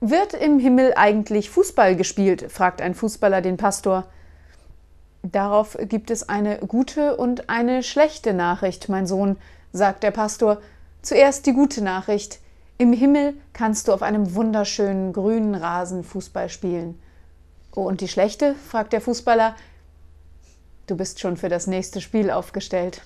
[0.00, 2.52] Wird im Himmel eigentlich Fußball gespielt?
[2.52, 4.06] fragt ein Fußballer den Pastor.
[5.22, 9.36] Darauf gibt es eine gute und eine schlechte Nachricht, mein Sohn,
[9.72, 10.60] sagt der Pastor.
[11.02, 12.38] Zuerst die gute Nachricht.
[12.78, 17.00] Im Himmel kannst du auf einem wunderschönen grünen Rasen Fußball spielen.
[17.74, 18.54] Oh, und die schlechte?
[18.54, 19.56] fragt der Fußballer.
[20.86, 23.02] Du bist schon für das nächste Spiel aufgestellt.